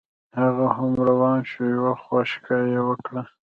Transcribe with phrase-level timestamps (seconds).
[0.39, 3.23] هغه هم روان شو یوه خوشکه یې وکړه.